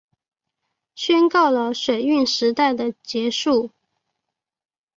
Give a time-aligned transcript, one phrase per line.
[0.95, 3.69] 宣告了水运时代的结束